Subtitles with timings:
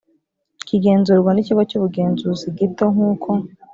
[0.67, 3.29] kigenzurwa n ikigo cy ubugenzuzi gito nk uko